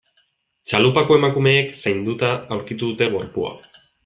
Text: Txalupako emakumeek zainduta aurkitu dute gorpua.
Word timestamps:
Txalupako 0.71 1.17
emakumeek 1.19 1.77
zainduta 1.83 2.33
aurkitu 2.57 2.83
dute 2.91 3.11
gorpua. 3.19 3.55